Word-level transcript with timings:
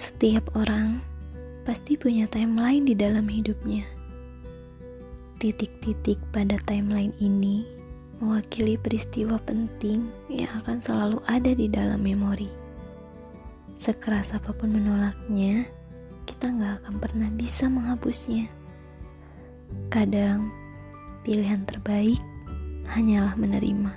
Setiap 0.00 0.56
orang 0.56 1.04
pasti 1.68 1.92
punya 1.92 2.24
timeline 2.24 2.88
di 2.88 2.96
dalam 2.96 3.28
hidupnya. 3.28 3.84
Titik-titik 5.36 6.16
pada 6.32 6.56
timeline 6.64 7.12
ini 7.20 7.68
mewakili 8.16 8.80
peristiwa 8.80 9.36
penting 9.44 10.08
yang 10.32 10.48
akan 10.64 10.80
selalu 10.80 11.20
ada 11.28 11.52
di 11.52 11.68
dalam 11.68 12.00
memori. 12.00 12.48
Sekeras 13.76 14.32
apa 14.32 14.56
pun 14.56 14.72
menolaknya, 14.72 15.68
kita 16.24 16.48
nggak 16.48 16.80
akan 16.80 16.94
pernah 16.96 17.28
bisa 17.36 17.68
menghapusnya. 17.68 18.48
Kadang, 19.92 20.48
pilihan 21.28 21.60
terbaik 21.68 22.24
hanyalah 22.88 23.36
menerima. 23.36 23.92